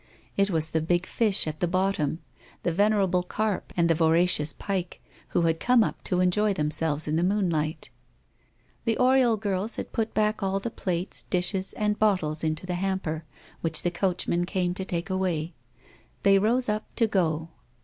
[0.35, 2.21] It was the big fish at the bottom,
[2.63, 7.17] the venerable carp and the voracious pike, who had come up to enjoy themselves in
[7.17, 7.91] the moonlight.
[8.85, 13.25] The Oriol girls had put back all the plates, dishes, and bottles into the hamper,
[13.61, 15.53] which the coachman came to take away.
[16.23, 17.49] They rose up to go.